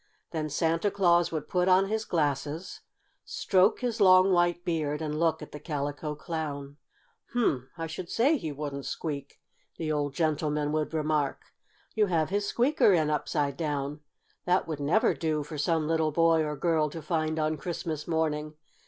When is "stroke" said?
3.23-3.81